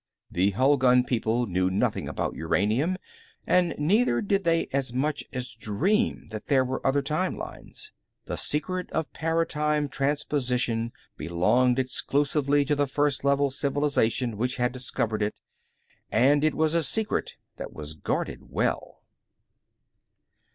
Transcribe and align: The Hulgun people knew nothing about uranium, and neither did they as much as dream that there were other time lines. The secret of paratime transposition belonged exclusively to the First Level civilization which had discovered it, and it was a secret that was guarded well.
The 0.31 0.49
Hulgun 0.53 1.03
people 1.03 1.45
knew 1.45 1.69
nothing 1.69 2.09
about 2.09 2.33
uranium, 2.33 2.97
and 3.45 3.75
neither 3.77 4.19
did 4.19 4.43
they 4.45 4.65
as 4.73 4.91
much 4.91 5.23
as 5.31 5.53
dream 5.53 6.29
that 6.31 6.47
there 6.47 6.65
were 6.65 6.83
other 6.83 7.03
time 7.03 7.37
lines. 7.37 7.91
The 8.25 8.35
secret 8.35 8.89
of 8.93 9.13
paratime 9.13 9.89
transposition 9.89 10.91
belonged 11.17 11.77
exclusively 11.77 12.65
to 12.65 12.75
the 12.75 12.87
First 12.87 13.23
Level 13.23 13.51
civilization 13.51 14.37
which 14.37 14.55
had 14.55 14.71
discovered 14.71 15.21
it, 15.21 15.35
and 16.11 16.43
it 16.43 16.55
was 16.55 16.73
a 16.73 16.81
secret 16.81 17.37
that 17.57 17.71
was 17.71 17.93
guarded 17.93 18.49
well. 18.49 19.03